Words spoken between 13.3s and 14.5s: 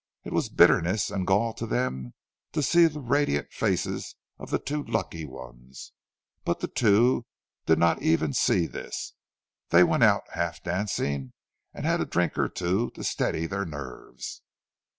their nerves.